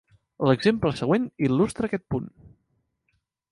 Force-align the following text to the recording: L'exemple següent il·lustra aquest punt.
L'exemple 0.51 0.91
següent 1.01 1.27
il·lustra 1.49 1.91
aquest 1.91 2.05
punt. 2.15 2.27